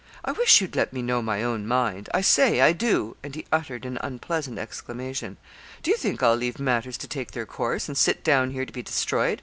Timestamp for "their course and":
7.33-7.95